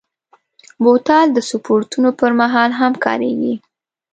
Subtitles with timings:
[0.83, 3.55] بوتل د سپورټونو پر مهال هم کارېږي.